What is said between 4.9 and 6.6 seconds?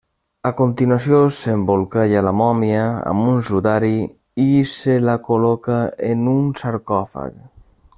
la col·loca en un